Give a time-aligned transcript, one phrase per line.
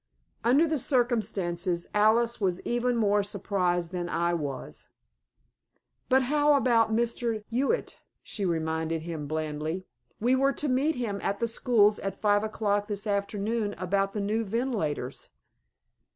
[0.43, 4.87] Under the circumstances Alice was even more surprised than I was.
[6.09, 7.43] "But how about Mr.
[7.51, 9.85] Hewitt?" she reminded him blandly.
[10.19, 14.21] "We were to meet him at the schools at five o'clock this afternoon about the
[14.21, 15.29] new ventilators."